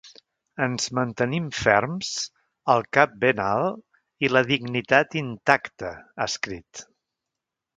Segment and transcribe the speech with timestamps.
[0.67, 2.09] Ens mantenim ferms,
[2.75, 6.87] el cap ben alt i la dignitat intacta, ha escrit.